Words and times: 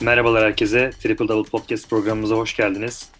Merhabalar 0.00 0.44
herkese. 0.44 0.90
Triple 0.90 1.28
Double 1.28 1.50
Podcast 1.50 1.90
programımıza 1.90 2.36
hoş 2.36 2.56
geldiniz. 2.56 3.12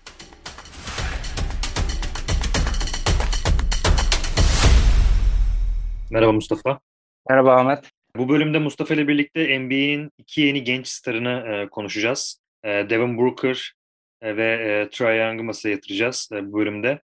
Merhaba 6.11 6.33
Mustafa. 6.33 6.81
Merhaba 7.29 7.57
Ahmet. 7.57 7.91
Bu 8.17 8.29
bölümde 8.29 8.59
Mustafa 8.59 8.95
ile 8.95 9.09
birlikte 9.09 9.61
NBA'in 9.61 10.11
iki 10.19 10.41
yeni 10.41 10.65
genç 10.65 10.89
starını 10.89 11.31
e, 11.31 11.69
konuşacağız. 11.69 12.41
E, 12.65 12.69
Devin 12.69 13.19
Booker 13.19 13.73
e, 14.23 14.37
ve 14.37 14.53
e, 14.53 14.91
Trae 14.91 15.17
Young'ı 15.17 15.45
masaya 15.45 15.71
yatıracağız 15.71 16.29
e, 16.33 16.47
bu 16.47 16.59
bölümde. 16.59 17.01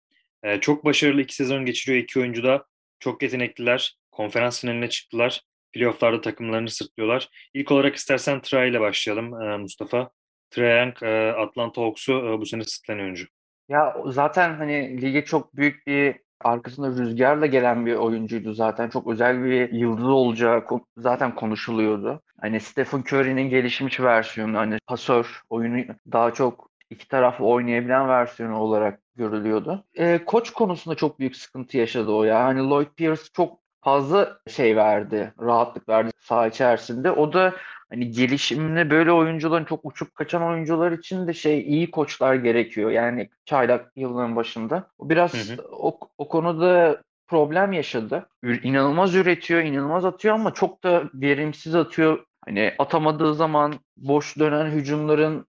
E, 0.43 0.59
çok 0.59 0.85
başarılı 0.85 1.21
iki 1.21 1.35
sezon 1.35 1.65
geçiriyor 1.65 2.03
iki 2.03 2.19
oyuncu 2.19 2.43
da. 2.43 2.65
Çok 2.99 3.23
yetenekliler. 3.23 3.97
Konferans 4.11 4.61
finaline 4.61 4.89
çıktılar. 4.89 5.41
Playoff'larda 5.73 6.21
takımlarını 6.21 6.69
sırtlıyorlar. 6.69 7.29
İlk 7.53 7.71
olarak 7.71 7.95
istersen 7.95 8.41
Trae 8.41 8.69
ile 8.69 8.79
başlayalım 8.79 9.41
e, 9.41 9.57
Mustafa. 9.57 10.09
Trae 10.49 10.79
Young, 10.79 11.03
e, 11.03 11.31
Atlanta 11.31 11.81
Hawks'u 11.81 12.13
e, 12.13 12.39
bu 12.39 12.45
sene 12.45 12.63
sırtlayan 12.63 13.01
oyuncu. 13.01 13.25
Ya 13.69 13.95
zaten 14.05 14.55
hani 14.55 15.01
lige 15.01 15.25
çok 15.25 15.55
büyük 15.55 15.87
bir 15.87 16.15
arkasında 16.41 16.87
rüzgarla 16.89 17.45
gelen 17.45 17.85
bir 17.85 17.95
oyuncuydu 17.95 18.53
zaten. 18.53 18.89
Çok 18.89 19.07
özel 19.07 19.43
bir 19.43 19.71
yıldız 19.71 20.05
olacağı 20.07 20.65
zaten 20.97 21.35
konuşuluyordu. 21.35 22.21
Hani 22.41 22.59
Stephen 22.59 23.03
Curry'nin 23.07 23.49
gelişmiş 23.49 23.99
versiyonu, 23.99 24.57
hani 24.57 24.77
pasör, 24.87 25.41
oyunu 25.49 25.85
daha 26.11 26.33
çok 26.33 26.69
iki 26.89 27.07
taraflı 27.07 27.45
oynayabilen 27.45 28.07
versiyonu 28.07 28.57
olarak 28.57 28.99
görülüyordu. 29.15 29.85
E, 29.95 30.25
koç 30.25 30.49
konusunda 30.49 30.95
çok 30.95 31.19
büyük 31.19 31.35
sıkıntı 31.35 31.77
yaşadı 31.77 32.11
o 32.11 32.23
ya. 32.23 32.43
Hani 32.43 32.69
Lloyd 32.69 32.87
Pierce 32.97 33.21
çok 33.33 33.59
fazla 33.89 34.39
şey 34.47 34.75
verdi, 34.75 35.33
rahatlık 35.41 35.89
verdi 35.89 36.11
saha 36.19 36.47
içerisinde. 36.47 37.11
O 37.11 37.33
da 37.33 37.53
hani 37.89 38.11
gelişimine 38.11 38.89
böyle 38.89 39.11
oyuncuların 39.11 39.65
çok 39.65 39.79
uçup 39.83 40.15
kaçan 40.15 40.43
oyuncular 40.43 40.91
için 40.91 41.27
de 41.27 41.33
şey 41.33 41.59
iyi 41.59 41.91
koçlar 41.91 42.35
gerekiyor. 42.35 42.91
Yani 42.91 43.29
çaylak 43.45 43.91
yılların 43.95 44.35
başında. 44.35 44.87
O 44.97 45.09
biraz 45.09 45.33
hı 45.33 45.53
hı. 45.53 45.67
O, 45.71 45.99
o 46.17 46.27
konuda 46.27 47.01
problem 47.27 47.71
yaşadı. 47.71 48.29
İnanılmaz 48.63 49.15
üretiyor, 49.15 49.61
inanılmaz 49.61 50.05
atıyor 50.05 50.35
ama 50.35 50.53
çok 50.53 50.83
da 50.83 51.03
verimsiz 51.13 51.75
atıyor. 51.75 52.25
Hani 52.45 52.73
atamadığı 52.79 53.35
zaman 53.35 53.73
boş 53.97 54.39
dönen 54.39 54.65
hücumların 54.65 55.45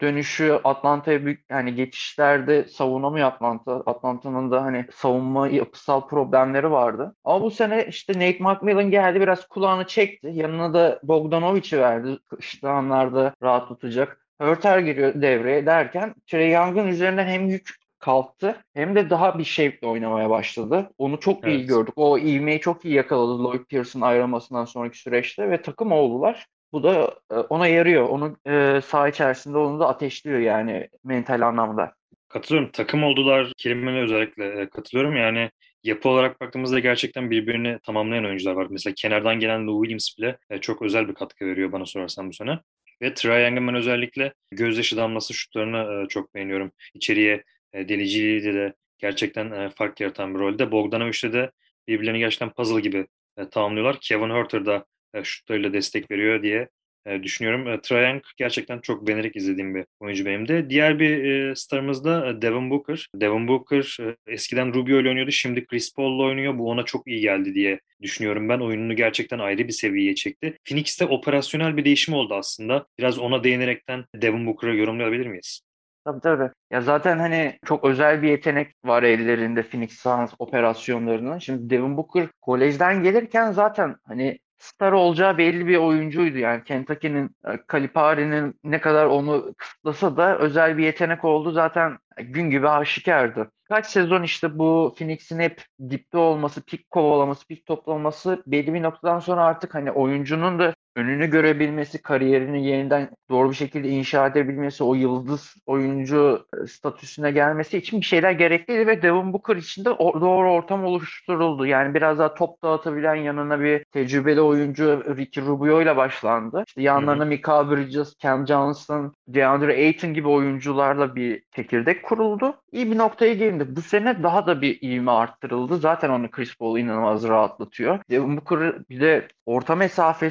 dönüşü 0.00 0.60
Atlanta'ya 0.64 1.24
büyük 1.24 1.44
yani 1.50 1.74
geçişlerde 1.74 2.64
savunamıyor 2.64 3.26
Atlanta. 3.26 3.82
Atlanta'nın 3.86 4.50
da 4.50 4.62
hani 4.62 4.86
savunma 4.94 5.48
yapısal 5.48 6.08
problemleri 6.08 6.70
vardı. 6.70 7.16
Ama 7.24 7.44
bu 7.44 7.50
sene 7.50 7.86
işte 7.88 8.12
Nate 8.12 8.38
McMillan 8.40 8.90
geldi 8.90 9.20
biraz 9.20 9.48
kulağını 9.48 9.86
çekti. 9.86 10.30
Yanına 10.32 10.74
da 10.74 11.00
Bogdanovic'i 11.02 11.80
verdi. 11.80 12.18
İşte 12.38 12.68
anlarda 12.68 13.34
rahat 13.42 13.68
tutacak. 13.68 14.26
Hörter 14.40 14.78
giriyor 14.78 15.22
devreye 15.22 15.66
derken 15.66 16.14
Trey 16.26 16.50
Young'ın 16.50 16.86
üzerinden 16.86 17.26
hem 17.26 17.46
yük 17.46 17.82
kalktı 17.98 18.56
hem 18.74 18.94
de 18.94 19.10
daha 19.10 19.38
bir 19.38 19.44
şevkle 19.44 19.86
oynamaya 19.86 20.30
başladı. 20.30 20.90
Onu 20.98 21.20
çok 21.20 21.44
evet. 21.44 21.54
iyi 21.54 21.66
gördük. 21.66 21.94
O 21.96 22.18
ivmeyi 22.18 22.60
çok 22.60 22.84
iyi 22.84 22.94
yakaladı 22.94 23.44
Lloyd 23.44 23.64
Pierce'ın 23.64 24.00
ayrılmasından 24.00 24.64
sonraki 24.64 24.98
süreçte 24.98 25.50
ve 25.50 25.62
takım 25.62 25.92
oldular. 25.92 26.46
Bu 26.72 26.82
da 26.82 27.14
e, 27.30 27.34
ona 27.34 27.66
yarıyor. 27.66 28.08
Onu 28.08 28.36
e, 28.46 28.80
saha 28.80 29.08
içerisinde 29.08 29.58
onu 29.58 29.80
da 29.80 29.88
ateşliyor 29.88 30.38
yani 30.38 30.88
mental 31.04 31.40
anlamda. 31.40 31.94
Katılıyorum. 32.28 32.70
Takım 32.72 33.04
oldular 33.04 33.52
kelimene 33.56 34.00
özellikle 34.00 34.60
e, 34.60 34.68
katılıyorum. 34.68 35.16
Yani 35.16 35.50
yapı 35.84 36.08
olarak 36.08 36.40
baktığımızda 36.40 36.78
gerçekten 36.78 37.30
birbirini 37.30 37.78
tamamlayan 37.82 38.24
oyuncular 38.24 38.52
var. 38.52 38.66
Mesela 38.70 38.94
kenardan 38.94 39.40
gelen 39.40 39.66
Lou 39.66 39.82
Williams 39.84 40.18
bile 40.18 40.38
e, 40.50 40.58
çok 40.58 40.82
özel 40.82 41.08
bir 41.08 41.14
katkı 41.14 41.46
veriyor 41.46 41.72
bana 41.72 41.86
sorarsan 41.86 42.28
bu 42.28 42.32
sene. 42.32 42.58
Ve 43.02 43.14
Trae 43.14 43.42
Young'ın 43.42 43.74
özellikle 43.74 44.32
gözyaşı 44.50 44.96
damlası 44.96 45.34
şutlarını 45.34 46.08
çok 46.08 46.34
beğeniyorum. 46.34 46.72
İçeriye 46.94 47.44
deliciliğiyle 47.74 48.54
de 48.54 48.74
gerçekten 48.98 49.68
fark 49.68 50.00
yaratan 50.00 50.34
bir 50.34 50.40
rolde. 50.40 50.72
Bogdanovic'le 50.72 51.32
de 51.32 51.50
birbirlerini 51.88 52.18
gerçekten 52.18 52.50
puzzle 52.50 52.80
gibi 52.80 53.06
tamamlıyorlar. 53.50 53.98
Kevin 54.00 54.30
Herter 54.30 54.66
da 54.66 54.84
şutlarıyla 55.22 55.72
destek 55.72 56.10
veriyor 56.10 56.42
diye 56.42 56.68
e, 57.06 57.22
düşünüyorum. 57.22 57.68
E, 57.68 57.80
Trae 57.80 58.20
gerçekten 58.36 58.78
çok 58.78 59.06
beğenerek 59.06 59.36
izlediğim 59.36 59.74
bir 59.74 59.84
oyuncu 60.00 60.24
benim 60.24 60.48
de. 60.48 60.70
Diğer 60.70 60.98
bir 60.98 61.24
e, 61.24 61.54
starımız 61.56 62.04
da 62.04 62.42
Devin 62.42 62.70
Booker. 62.70 63.08
Devin 63.14 63.48
Booker 63.48 63.96
eskiden 64.26 64.74
Rubio 64.74 65.00
ile 65.00 65.08
oynuyordu. 65.08 65.30
Şimdi 65.30 65.66
Chris 65.66 65.94
Paul 65.94 66.16
ile 66.16 66.22
oynuyor. 66.22 66.58
Bu 66.58 66.70
ona 66.70 66.84
çok 66.84 67.06
iyi 67.06 67.20
geldi 67.20 67.54
diye 67.54 67.80
düşünüyorum 68.02 68.48
ben. 68.48 68.58
Oyununu 68.58 68.96
gerçekten 68.96 69.38
ayrı 69.38 69.68
bir 69.68 69.72
seviyeye 69.72 70.14
çekti. 70.14 70.56
Phoenix'te 70.68 71.06
operasyonel 71.06 71.76
bir 71.76 71.84
değişim 71.84 72.14
oldu 72.14 72.34
aslında. 72.34 72.86
Biraz 72.98 73.18
ona 73.18 73.44
değinerekten 73.44 74.04
Devin 74.14 74.46
Booker'ı 74.46 74.76
yorumlayabilir 74.76 75.26
miyiz? 75.26 75.60
Tabii 76.04 76.20
tabii. 76.20 76.50
Ya 76.70 76.80
zaten 76.80 77.18
hani 77.18 77.58
çok 77.66 77.84
özel 77.84 78.22
bir 78.22 78.28
yetenek 78.28 78.74
var 78.84 79.02
ellerinde 79.02 79.62
Phoenix 79.62 79.92
Suns 79.92 80.30
operasyonlarının. 80.38 81.38
Şimdi 81.38 81.70
Devin 81.70 81.96
Booker 81.96 82.28
kolejden 82.40 83.02
gelirken 83.02 83.52
zaten 83.52 83.96
hani 84.04 84.38
star 84.62 84.92
olacağı 84.92 85.38
belli 85.38 85.66
bir 85.66 85.76
oyuncuydu. 85.76 86.38
Yani 86.38 86.64
Kentucky'nin, 86.64 87.36
Calipari'nin 87.72 88.54
ne 88.64 88.80
kadar 88.80 89.06
onu 89.06 89.54
kısıtlasa 89.58 90.16
da 90.16 90.38
özel 90.38 90.78
bir 90.78 90.84
yetenek 90.84 91.24
oldu. 91.24 91.50
Zaten 91.52 91.98
gün 92.16 92.50
gibi 92.50 92.68
aşikardı. 92.68 93.50
Kaç 93.68 93.86
sezon 93.86 94.22
işte 94.22 94.58
bu 94.58 94.94
Phoenix'in 94.98 95.38
hep 95.38 95.64
dipte 95.90 96.18
olması, 96.18 96.62
pik 96.64 96.90
kovalaması, 96.90 97.46
pik 97.46 97.66
toplaması 97.66 98.42
belli 98.46 98.74
bir 98.74 98.82
noktadan 98.82 99.18
sonra 99.18 99.44
artık 99.44 99.74
hani 99.74 99.92
oyuncunun 99.92 100.58
da 100.58 100.74
önünü 100.96 101.30
görebilmesi, 101.30 102.02
kariyerini 102.02 102.66
yeniden 102.66 103.10
doğru 103.30 103.50
bir 103.50 103.56
şekilde 103.56 103.88
inşa 103.88 104.26
edebilmesi, 104.26 104.84
o 104.84 104.94
yıldız 104.94 105.54
oyuncu 105.66 106.46
e, 106.62 106.66
statüsüne 106.66 107.30
gelmesi 107.30 107.78
için 107.78 108.00
bir 108.00 108.06
şeyler 108.06 108.32
gerekliydi 108.32 108.86
ve 108.86 109.02
Devin 109.02 109.32
Booker 109.32 109.56
için 109.56 109.84
de 109.84 109.90
doğru 109.98 110.52
ortam 110.52 110.84
oluşturuldu. 110.84 111.66
Yani 111.66 111.94
biraz 111.94 112.18
daha 112.18 112.34
top 112.34 112.62
dağıtabilen 112.62 113.14
yanına 113.14 113.60
bir 113.60 113.84
tecrübeli 113.84 114.40
oyuncu 114.40 115.02
Ricky 115.16 115.46
Rubio 115.46 115.82
ile 115.82 115.96
başlandı. 115.96 116.64
İşte 116.66 116.82
yanlarına 116.82 117.24
Mika 117.24 117.70
Bridges, 117.70 118.18
Cam 118.18 118.46
Johnson, 118.46 119.12
DeAndre 119.28 119.72
Ayton 119.72 120.14
gibi 120.14 120.28
oyuncularla 120.28 121.14
bir 121.14 121.42
çekirdek 121.56 122.02
kuruldu. 122.02 122.54
İyi 122.72 122.90
bir 122.90 122.98
noktaya 122.98 123.34
gelindi. 123.34 123.76
Bu 123.76 123.82
sene 123.82 124.22
daha 124.22 124.46
da 124.46 124.62
bir 124.62 124.82
ivme 124.82 125.10
arttırıldı. 125.10 125.76
Zaten 125.76 126.10
onu 126.10 126.30
Chris 126.30 126.56
Paul 126.56 126.78
inanılmaz 126.78 127.28
rahatlatıyor. 127.28 127.98
Devin 128.10 128.36
Booker 128.36 128.88
bir 128.90 129.00
de 129.00 129.28
orta 129.46 129.74
mesafe 129.74 130.30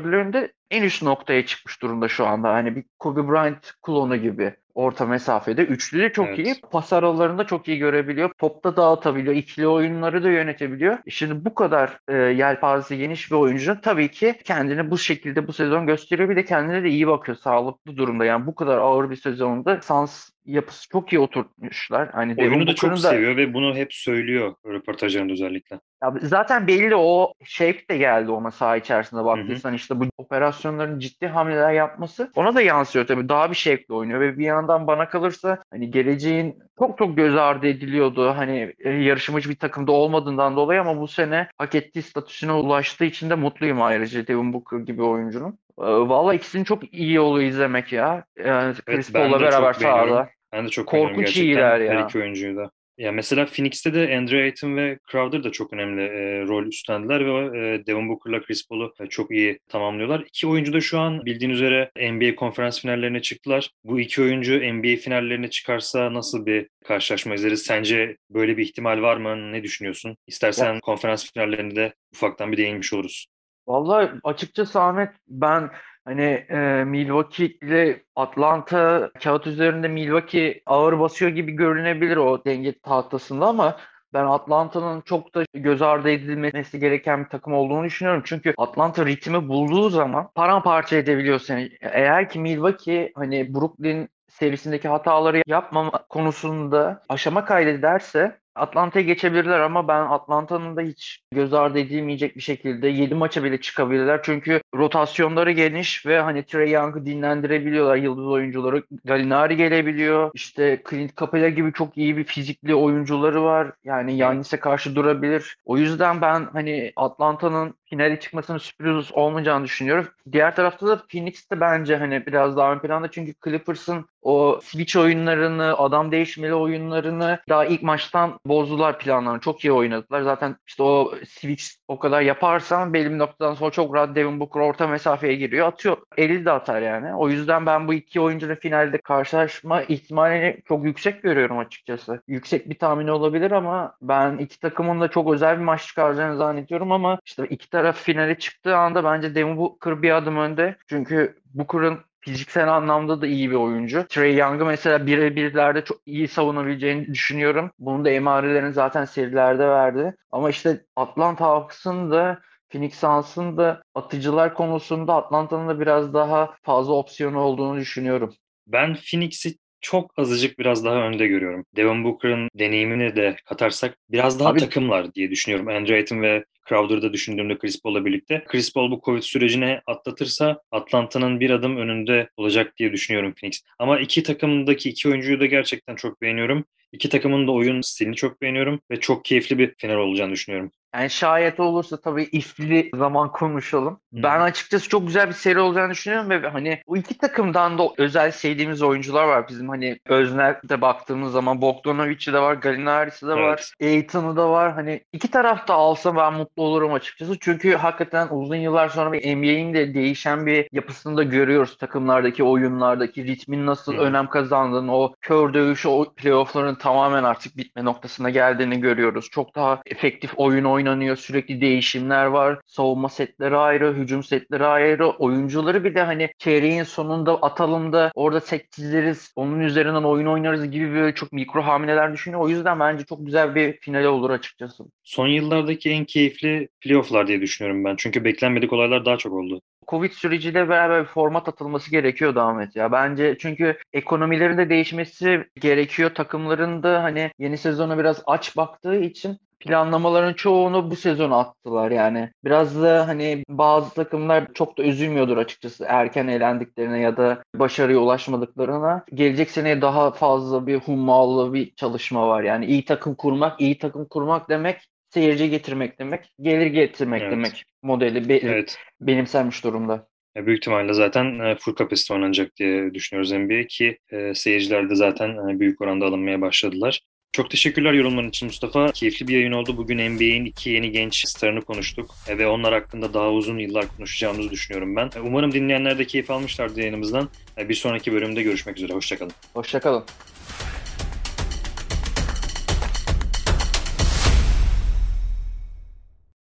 operatörlüğünde 0.00 0.52
en 0.70 0.82
üst 0.82 1.02
noktaya 1.02 1.46
çıkmış 1.46 1.82
durumda 1.82 2.08
şu 2.08 2.26
anda. 2.26 2.48
Hani 2.52 2.76
bir 2.76 2.84
Kobe 2.98 3.28
Bryant 3.28 3.72
klonu 3.82 4.16
gibi 4.16 4.54
orta 4.74 5.06
mesafede. 5.06 5.62
Üçlü 5.62 6.12
çok 6.12 6.28
evet. 6.28 6.38
iyi. 6.38 6.54
Pas 6.70 6.92
aralarında 6.92 7.46
çok 7.46 7.68
iyi 7.68 7.78
görebiliyor. 7.78 8.30
Topta 8.38 8.76
dağıtabiliyor. 8.76 9.34
ikili 9.34 9.68
oyunları 9.68 10.22
da 10.22 10.28
yönetebiliyor. 10.30 10.98
Şimdi 11.08 11.44
bu 11.44 11.54
kadar 11.54 11.98
e, 12.08 12.14
yelpazesi 12.14 12.98
geniş 12.98 13.30
bir 13.30 13.36
oyuncu 13.36 13.80
tabii 13.82 14.10
ki 14.10 14.34
kendini 14.44 14.90
bu 14.90 14.98
şekilde 14.98 15.46
bu 15.46 15.52
sezon 15.52 15.86
gösteriyor. 15.86 16.28
Bir 16.28 16.36
de 16.36 16.44
kendine 16.44 16.82
de 16.82 16.88
iyi 16.88 17.06
bakıyor. 17.06 17.38
Sağlıklı 17.38 17.96
durumda. 17.96 18.24
Yani 18.24 18.46
bu 18.46 18.54
kadar 18.54 18.78
ağır 18.78 19.10
bir 19.10 19.16
sezonda 19.16 19.80
Sans 19.82 20.30
yapısı 20.50 20.88
çok 20.88 21.12
iyi 21.12 21.18
oturtmuşlar. 21.18 22.08
Hani 22.08 22.34
Oyunu 22.38 22.66
da 22.66 22.74
çok 22.74 22.90
da... 22.90 22.96
seviyor 22.96 23.36
ve 23.36 23.54
bunu 23.54 23.76
hep 23.76 23.94
söylüyor 23.94 24.54
röportajlarında 24.66 25.32
özellikle. 25.32 25.80
Ya 26.02 26.14
zaten 26.22 26.66
belli 26.66 26.96
o 26.96 27.32
shape 27.44 27.88
de 27.90 27.96
geldi 27.96 28.30
ona 28.30 28.50
saha 28.50 28.76
içerisinde 28.76 29.24
baktıysan 29.24 29.74
işte 29.74 30.00
bu 30.00 30.04
operasyonların 30.18 30.98
ciddi 30.98 31.26
hamleler 31.26 31.72
yapması 31.72 32.32
ona 32.34 32.54
da 32.54 32.62
yansıyor 32.62 33.06
tabii. 33.06 33.28
Daha 33.28 33.50
bir 33.50 33.56
şevkle 33.56 33.94
oynuyor 33.94 34.20
ve 34.20 34.38
bir 34.38 34.44
yandan 34.44 34.86
bana 34.86 35.08
kalırsa 35.08 35.62
hani 35.70 35.90
geleceğin 35.90 36.58
çok 36.78 36.98
çok 36.98 37.16
göz 37.16 37.36
ardı 37.36 37.66
ediliyordu. 37.66 38.34
Hani 38.36 38.74
e, 38.78 38.90
yarışmacı 38.90 39.50
bir 39.50 39.56
takımda 39.56 39.92
olmadığından 39.92 40.56
dolayı 40.56 40.80
ama 40.80 41.00
bu 41.00 41.08
sene 41.08 41.48
hak 41.58 41.74
ettiği 41.74 42.02
statüsüne 42.02 42.52
ulaştığı 42.52 43.04
için 43.04 43.30
de 43.30 43.34
mutluyum 43.34 43.82
ayrıca 43.82 44.26
Devin 44.26 44.52
Booker 44.52 44.78
gibi 44.78 45.02
oyuncunun. 45.02 45.58
Valla 45.80 46.34
ikisini 46.34 46.64
çok 46.64 46.94
iyi 46.94 47.20
oluyor 47.20 47.48
izlemek 47.48 47.92
ya. 47.92 48.24
Yani 48.44 48.74
Chris 48.74 49.10
evet, 49.10 49.12
Paul'la 49.12 49.40
beraber 49.40 49.72
sahada. 49.72 50.28
Ben 50.52 50.64
de 50.64 50.68
çok 50.68 50.88
Korkunç 50.88 51.36
iyiler 51.36 51.80
ya. 51.80 51.92
Her 51.92 52.04
iki 52.04 52.18
oyuncuyu 52.18 52.56
da. 52.56 52.70
Ya 53.00 53.12
mesela 53.12 53.46
Phoenix'te 53.46 53.94
de 53.94 54.16
Andre 54.16 54.42
Ayton 54.42 54.76
ve 54.76 54.98
Crowder 55.12 55.44
da 55.44 55.52
çok 55.52 55.72
önemli 55.72 56.02
e, 56.02 56.46
rol 56.46 56.66
üstlendiler 56.66 57.26
ve 57.26 57.58
e, 57.58 57.86
Devin 57.86 58.08
Booker'la 58.08 58.42
Chris 58.42 58.68
Paul'u 58.68 58.94
e, 59.00 59.06
çok 59.06 59.30
iyi 59.30 59.58
tamamlıyorlar. 59.68 60.20
İki 60.20 60.46
oyuncu 60.46 60.72
da 60.72 60.80
şu 60.80 60.98
an 60.98 61.24
bildiğin 61.24 61.50
üzere 61.50 61.90
NBA 61.96 62.34
konferans 62.34 62.80
finallerine 62.80 63.22
çıktılar. 63.22 63.70
Bu 63.84 64.00
iki 64.00 64.22
oyuncu 64.22 64.58
NBA 64.58 64.96
finallerine 64.96 65.50
çıkarsa 65.50 66.14
nasıl 66.14 66.46
bir 66.46 66.68
karşılaşma 66.84 67.34
izleriz? 67.34 67.62
Sence 67.62 68.16
böyle 68.30 68.56
bir 68.56 68.62
ihtimal 68.62 69.02
var 69.02 69.16
mı? 69.16 69.52
Ne 69.52 69.62
düşünüyorsun? 69.62 70.16
İstersen 70.26 70.74
ya. 70.74 70.80
konferans 70.80 71.32
finallerinde 71.32 71.76
de 71.76 71.94
ufaktan 72.14 72.52
bir 72.52 72.56
değinmiş 72.56 72.92
oluruz. 72.92 73.26
Vallahi 73.66 74.10
açıkçası 74.24 74.80
Ahmet 74.80 75.10
ben 75.28 75.70
Hani 76.04 76.22
e, 76.22 76.84
Milwaukee 76.84 77.46
ile 77.46 78.02
Atlanta 78.16 79.10
kağıt 79.22 79.46
üzerinde 79.46 79.88
Milwaukee 79.88 80.62
ağır 80.66 81.00
basıyor 81.00 81.30
gibi 81.30 81.52
görünebilir 81.52 82.16
o 82.16 82.44
denge 82.44 82.78
tahtasında 82.78 83.46
ama 83.46 83.76
ben 84.12 84.24
Atlanta'nın 84.24 85.00
çok 85.00 85.34
da 85.34 85.44
göz 85.54 85.82
ardı 85.82 86.10
edilmesi 86.10 86.80
gereken 86.80 87.24
bir 87.24 87.28
takım 87.28 87.54
olduğunu 87.54 87.84
düşünüyorum. 87.84 88.22
Çünkü 88.26 88.54
Atlanta 88.58 89.06
ritmi 89.06 89.48
bulduğu 89.48 89.90
zaman 89.90 90.30
paramparça 90.34 90.96
edebiliyor 90.96 91.38
seni. 91.38 91.70
Eğer 91.80 92.28
ki 92.28 92.38
Milwaukee 92.38 93.12
hani 93.14 93.54
Brooklyn 93.54 94.08
serisindeki 94.28 94.88
hataları 94.88 95.42
yapmama 95.46 95.90
konusunda 96.08 97.02
aşama 97.08 97.44
kaydederse 97.44 98.39
Atlanta'ya 98.54 99.04
geçebilirler 99.06 99.60
ama 99.60 99.88
ben 99.88 100.00
Atlanta'nın 100.02 100.76
da 100.76 100.80
hiç 100.80 101.20
göz 101.32 101.54
ardı 101.54 101.78
edilmeyecek 101.78 102.36
bir 102.36 102.40
şekilde 102.40 102.88
7 102.88 103.14
maça 103.14 103.44
bile 103.44 103.60
çıkabilirler. 103.60 104.20
Çünkü 104.22 104.60
rotasyonları 104.74 105.52
geniş 105.52 106.06
ve 106.06 106.20
hani 106.20 106.44
Trey 106.44 106.70
Young'ı 106.70 107.06
dinlendirebiliyorlar 107.06 107.96
yıldız 107.96 108.26
oyuncuları. 108.26 108.84
Gallinari 109.04 109.56
gelebiliyor. 109.56 110.30
İşte 110.34 110.82
Clint 110.90 111.16
Capela 111.16 111.48
gibi 111.48 111.72
çok 111.72 111.98
iyi 111.98 112.16
bir 112.16 112.24
fizikli 112.24 112.74
oyuncuları 112.74 113.42
var. 113.44 113.72
Yani 113.84 114.16
Yannis'e 114.16 114.60
karşı 114.60 114.96
durabilir. 114.96 115.56
O 115.64 115.76
yüzden 115.78 116.20
ben 116.20 116.48
hani 116.52 116.92
Atlanta'nın 116.96 117.74
finale 117.90 118.20
çıkmasının 118.20 118.58
sürpriz 118.58 119.12
olmayacağını 119.12 119.64
düşünüyorum. 119.64 120.08
Diğer 120.32 120.56
tarafta 120.56 120.86
da 120.86 121.02
Phoenix 121.12 121.50
de 121.50 121.60
bence 121.60 121.96
hani 121.96 122.26
biraz 122.26 122.56
daha 122.56 122.72
ön 122.72 122.78
planda 122.78 123.10
çünkü 123.10 123.34
Clippers'ın 123.44 124.06
o 124.22 124.60
switch 124.62 124.96
oyunlarını, 124.96 125.78
adam 125.78 126.12
değişmeli 126.12 126.54
oyunlarını 126.54 127.38
daha 127.48 127.64
ilk 127.64 127.82
maçtan 127.82 128.40
bozdular 128.46 128.98
planlarını. 128.98 129.40
Çok 129.40 129.64
iyi 129.64 129.72
oynadılar. 129.72 130.22
Zaten 130.22 130.56
işte 130.66 130.82
o 130.82 131.12
switch 131.28 131.64
o 131.88 131.98
kadar 131.98 132.20
yaparsan 132.20 132.94
belli 132.94 133.10
bir 133.10 133.18
noktadan 133.18 133.54
sonra 133.54 133.70
çok 133.70 133.94
rahat 133.94 134.14
Devin 134.14 134.40
Booker 134.40 134.60
orta 134.60 134.86
mesafeye 134.86 135.34
giriyor. 135.34 135.66
Atıyor. 135.66 135.96
Eli 136.16 136.44
de 136.44 136.50
atar 136.50 136.82
yani. 136.82 137.14
O 137.14 137.28
yüzden 137.28 137.66
ben 137.66 137.88
bu 137.88 137.94
iki 137.94 138.20
oyuncunun 138.20 138.54
finalde 138.54 138.98
karşılaşma 138.98 139.82
ihtimalini 139.82 140.62
çok 140.68 140.84
yüksek 140.84 141.22
görüyorum 141.22 141.58
açıkçası. 141.58 142.22
Yüksek 142.28 142.70
bir 142.70 142.78
tahmin 142.78 143.08
olabilir 143.08 143.50
ama 143.50 143.94
ben 144.02 144.38
iki 144.38 144.60
takımın 144.60 145.00
da 145.00 145.08
çok 145.08 145.32
özel 145.32 145.58
bir 145.58 145.64
maç 145.64 145.86
çıkaracağını 145.86 146.36
zannediyorum 146.36 146.92
ama 146.92 147.18
işte 147.24 147.46
iki 147.50 147.70
taraf 147.80 148.02
finale 148.02 148.38
çıktığı 148.38 148.76
anda 148.76 149.04
bence 149.04 149.34
Devin 149.34 149.56
Booker 149.56 150.02
bir 150.02 150.10
adım 150.10 150.36
önde. 150.36 150.76
Çünkü 150.88 151.36
Booker'ın 151.54 151.98
fiziksel 152.20 152.74
anlamda 152.74 153.20
da 153.20 153.26
iyi 153.26 153.50
bir 153.50 153.56
oyuncu. 153.56 154.06
Trey 154.08 154.36
Young'ı 154.36 154.64
mesela 154.64 155.06
birebirlerde 155.06 155.84
çok 155.84 155.98
iyi 156.06 156.28
savunabileceğini 156.28 157.06
düşünüyorum. 157.06 157.70
Bunu 157.78 158.04
da 158.04 158.10
emarelerini 158.10 158.72
zaten 158.72 159.04
serilerde 159.04 159.68
verdi. 159.68 160.16
Ama 160.32 160.50
işte 160.50 160.84
Atlanta 160.96 161.44
Hawks'ın 161.44 162.10
da 162.10 162.40
Phoenix 162.68 162.94
Suns'ın 162.94 163.56
da 163.56 163.82
atıcılar 163.94 164.54
konusunda 164.54 165.14
Atlanta'nın 165.14 165.68
da 165.68 165.80
biraz 165.80 166.14
daha 166.14 166.54
fazla 166.62 166.92
opsiyonu 166.92 167.40
olduğunu 167.40 167.80
düşünüyorum. 167.80 168.34
Ben 168.66 168.96
Phoenix'i 169.10 169.58
çok 169.80 170.18
azıcık 170.18 170.58
biraz 170.58 170.84
daha 170.84 170.96
önde 170.96 171.26
görüyorum. 171.26 171.64
Devin 171.76 172.04
Booker'ın 172.04 172.48
deneyimini 172.54 173.16
de 173.16 173.36
katarsak 173.44 173.96
biraz 174.10 174.40
daha 174.40 174.48
Abi, 174.48 174.58
takımlar 174.58 175.14
diye 175.14 175.30
düşünüyorum. 175.30 175.68
Andrew 175.68 175.94
Ayton 175.94 176.22
ve 176.22 176.44
Crowder'da 176.68 177.12
düşündüğümde 177.12 177.58
Chris 177.58 177.82
Paul'la 177.82 178.04
birlikte. 178.04 178.44
Chris 178.46 178.72
Paul 178.72 178.90
bu 178.90 179.00
Covid 179.04 179.22
sürecini 179.22 179.80
atlatırsa 179.86 180.60
Atlanta'nın 180.70 181.40
bir 181.40 181.50
adım 181.50 181.76
önünde 181.76 182.28
olacak 182.36 182.76
diye 182.76 182.92
düşünüyorum 182.92 183.34
Phoenix. 183.40 183.62
Ama 183.78 184.00
iki 184.00 184.22
takımdaki 184.22 184.90
iki 184.90 185.08
oyuncuyu 185.08 185.40
da 185.40 185.46
gerçekten 185.46 185.96
çok 185.96 186.22
beğeniyorum. 186.22 186.64
İki 186.92 187.08
takımın 187.08 187.46
da 187.46 187.52
oyun 187.52 187.80
stilini 187.80 188.16
çok 188.16 188.42
beğeniyorum 188.42 188.80
ve 188.90 189.00
çok 189.00 189.24
keyifli 189.24 189.58
bir 189.58 189.74
final 189.78 189.96
olacağını 189.96 190.32
düşünüyorum. 190.32 190.70
Yani 190.94 191.10
şayet 191.10 191.60
olursa 191.60 192.00
tabii 192.00 192.22
ifli 192.22 192.90
zaman 192.94 193.32
konuşalım. 193.32 194.00
Hmm. 194.12 194.22
Ben 194.22 194.40
açıkçası 194.40 194.88
çok 194.88 195.06
güzel 195.06 195.28
bir 195.28 195.32
seri 195.32 195.60
olacağını 195.60 195.90
düşünüyorum 195.90 196.30
ve 196.30 196.48
hani 196.48 196.82
bu 196.88 196.96
iki 196.96 197.18
takımdan 197.18 197.78
da 197.78 197.88
özel 197.98 198.30
sevdiğimiz 198.30 198.82
oyuncular 198.82 199.24
var. 199.24 199.48
Bizim 199.48 199.68
hani 199.68 199.98
Özner'de 200.06 200.80
baktığımız 200.80 201.32
zaman 201.32 201.62
Bogdanovic'i 201.62 202.32
de 202.32 202.38
var, 202.38 202.54
Gallinari'si 202.54 203.26
de 203.26 203.32
var, 203.32 203.72
evet. 203.80 203.92
Aiton'u 203.92 204.36
da 204.36 204.50
var. 204.50 204.72
Hani 204.72 205.00
iki 205.12 205.30
tarafta 205.30 205.74
alsa 205.74 206.16
ben 206.16 206.32
mutlu 206.32 206.62
olurum 206.62 206.92
açıkçası. 206.92 207.38
Çünkü 207.40 207.74
hakikaten 207.74 208.28
uzun 208.30 208.56
yıllar 208.56 208.88
sonra 208.88 209.12
bir 209.12 209.36
NBA'in 209.36 209.74
de 209.74 209.94
değişen 209.94 210.46
bir 210.46 210.68
yapısını 210.72 211.16
da 211.16 211.22
görüyoruz. 211.22 211.76
Takımlardaki 211.76 212.44
oyunlardaki 212.44 213.26
ritmin 213.26 213.66
nasıl 213.66 213.92
hmm. 213.92 214.00
önem 214.00 214.26
kazandığını, 214.26 214.96
o 214.96 215.14
kör 215.20 215.54
dövüşü, 215.54 215.88
o 215.88 216.12
playoff'ların 216.16 216.74
tamamen 216.74 217.24
artık 217.24 217.56
bitme 217.56 217.84
noktasına 217.84 218.30
geldiğini 218.30 218.80
görüyoruz. 218.80 219.30
Çok 219.30 219.54
daha 219.54 219.82
efektif 219.86 220.32
oyun 220.36 220.64
oynanıyor. 220.80 221.16
Sürekli 221.16 221.60
değişimler 221.60 222.26
var. 222.26 222.58
Savunma 222.66 223.08
setleri 223.08 223.56
ayrı, 223.56 223.94
hücum 223.94 224.22
setleri 224.22 224.66
ayrı. 224.66 225.08
Oyuncuları 225.08 225.84
bir 225.84 225.94
de 225.94 226.02
hani 226.02 226.28
çeyreğin 226.38 226.82
sonunda 226.82 227.34
atalım 227.34 227.92
da 227.92 228.10
orada 228.14 228.40
set 228.40 228.72
çizeriz. 228.72 229.32
Onun 229.36 229.60
üzerinden 229.60 230.02
oyun 230.02 230.26
oynarız 230.26 230.70
gibi 230.70 230.94
böyle 230.94 231.14
çok 231.14 231.32
mikro 231.32 231.62
hamileler 231.62 232.12
düşünüyor. 232.12 232.42
O 232.42 232.48
yüzden 232.48 232.80
bence 232.80 233.04
çok 233.04 233.26
güzel 233.26 233.54
bir 233.54 233.72
finale 233.80 234.08
olur 234.08 234.30
açıkçası. 234.30 234.84
Son 235.04 235.28
yıllardaki 235.28 235.90
en 235.90 236.04
keyifli 236.04 236.68
playofflar 236.80 237.26
diye 237.26 237.40
düşünüyorum 237.40 237.84
ben. 237.84 237.94
Çünkü 237.98 238.24
beklenmedik 238.24 238.72
olaylar 238.72 239.04
daha 239.04 239.16
çok 239.16 239.32
oldu. 239.32 239.60
Covid 239.88 240.12
süreciyle 240.12 240.68
beraber 240.68 241.02
bir 241.02 241.08
format 241.08 241.48
atılması 241.48 241.90
gerekiyor 241.90 242.36
Ahmet 242.36 242.76
ya. 242.76 242.92
Bence 242.92 243.36
çünkü 243.40 243.76
ekonomilerin 243.92 244.58
de 244.58 244.70
değişmesi 244.70 245.44
gerekiyor. 245.60 246.10
Takımların 246.14 246.82
da 246.82 247.02
hani 247.02 247.30
yeni 247.38 247.58
sezona 247.58 247.98
biraz 247.98 248.22
aç 248.26 248.56
baktığı 248.56 248.96
için 249.00 249.38
planlamaların 249.60 250.32
çoğunu 250.34 250.90
bu 250.90 250.96
sezon 250.96 251.30
attılar 251.30 251.90
yani. 251.90 252.30
Biraz 252.44 252.82
da 252.82 253.08
hani 253.08 253.44
bazı 253.48 253.94
takımlar 253.94 254.46
çok 254.54 254.78
da 254.78 254.82
üzülmüyordur 254.82 255.36
açıkçası 255.36 255.84
erken 255.88 256.28
eğlendiklerine 256.28 257.00
ya 257.00 257.16
da 257.16 257.42
başarıya 257.54 257.98
ulaşmadıklarına. 257.98 259.04
Gelecek 259.14 259.50
seneye 259.50 259.82
daha 259.82 260.10
fazla 260.10 260.66
bir 260.66 260.76
hummalı 260.76 261.54
bir 261.54 261.74
çalışma 261.74 262.28
var. 262.28 262.42
Yani 262.42 262.66
iyi 262.66 262.84
takım 262.84 263.14
kurmak, 263.14 263.60
iyi 263.60 263.78
takım 263.78 264.04
kurmak 264.08 264.48
demek 264.48 264.80
seyirci 265.10 265.50
getirmek 265.50 265.98
demek, 265.98 266.32
gelir 266.40 266.66
getirmek 266.66 267.22
evet. 267.22 267.32
demek 267.32 267.64
modeli 267.82 268.28
be- 268.28 268.40
evet. 268.42 268.78
benimsenmiş 269.00 269.64
durumda. 269.64 270.08
E, 270.36 270.46
büyük 270.46 270.58
ihtimalle 270.58 270.92
zaten 270.92 271.38
e, 271.38 271.56
full 271.56 271.74
kapasite 271.74 272.14
oynanacak 272.14 272.56
diye 272.56 272.94
düşünüyoruz 272.94 273.32
NBA 273.32 273.66
ki 273.68 273.98
e, 274.12 274.34
seyirciler 274.34 274.90
de 274.90 274.94
zaten 274.94 275.48
e, 275.48 275.60
büyük 275.60 275.80
oranda 275.80 276.06
alınmaya 276.06 276.40
başladılar. 276.40 277.00
Çok 277.32 277.50
teşekkürler 277.50 277.92
yorumların 277.92 278.28
için 278.28 278.46
Mustafa. 278.46 278.92
Keyifli 278.92 279.28
bir 279.28 279.34
yayın 279.34 279.52
oldu. 279.52 279.76
Bugün 279.76 280.14
NBA'in 280.14 280.44
iki 280.44 280.70
yeni 280.70 280.90
genç 280.90 281.28
starını 281.28 281.60
konuştuk 281.60 282.14
e, 282.28 282.38
ve 282.38 282.46
onlar 282.46 282.74
hakkında 282.74 283.14
daha 283.14 283.30
uzun 283.30 283.58
yıllar 283.58 283.96
konuşacağımızı 283.96 284.50
düşünüyorum 284.50 284.96
ben. 284.96 285.10
E, 285.16 285.20
umarım 285.20 285.52
dinleyenler 285.52 285.98
de 285.98 286.06
keyif 286.06 286.30
almışlardır 286.30 286.76
yayınımızdan. 286.76 287.28
E, 287.58 287.68
bir 287.68 287.74
sonraki 287.74 288.12
bölümde 288.12 288.42
görüşmek 288.42 288.76
üzere. 288.76 288.92
Hoşçakalın. 288.92 289.32
Hoşçakalın. 289.54 290.04